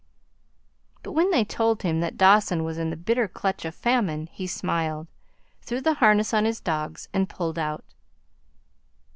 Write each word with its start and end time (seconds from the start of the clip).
But 1.03 1.11
when 1.11 1.29
they 1.29 1.45
told 1.45 1.83
him 1.83 1.99
that 1.99 2.17
Dawson 2.17 2.63
was 2.63 2.79
in 2.79 2.89
the 2.89 2.97
bitter 2.97 3.27
clutch 3.27 3.65
of 3.65 3.75
famine, 3.75 4.25
he 4.31 4.47
smiled, 4.47 5.05
threw 5.61 5.79
the 5.79 5.93
harness 6.01 6.33
on 6.33 6.43
his 6.45 6.59
dogs, 6.59 7.07
and 7.13 7.29
pulled 7.29 7.59
out. 7.59 7.85